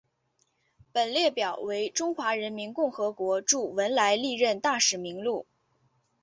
[0.91, 5.45] 本列表为中华人民共和国驻文莱历任大使名录。